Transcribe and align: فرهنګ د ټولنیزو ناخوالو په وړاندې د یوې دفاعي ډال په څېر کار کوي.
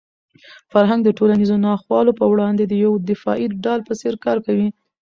فرهنګ 0.71 1.01
د 1.05 1.09
ټولنیزو 1.17 1.55
ناخوالو 1.65 2.17
په 2.19 2.25
وړاندې 2.31 2.63
د 2.65 2.73
یوې 2.83 2.97
دفاعي 3.09 3.45
ډال 3.63 3.79
په 3.87 3.93
څېر 3.99 4.13
کار 4.25 4.37
کوي. 4.45 4.67